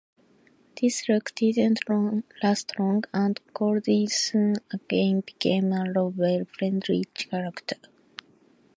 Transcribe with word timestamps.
This 0.81 1.07
look 1.07 1.35
didn't 1.35 1.81
last 2.41 2.79
long, 2.79 3.03
and 3.13 3.39
Goldy 3.53 4.07
soon 4.07 4.55
again 4.71 5.19
became 5.23 5.71
a 5.71 5.83
lovable, 5.85 6.45
friendly 6.57 7.03
character. 7.13 7.75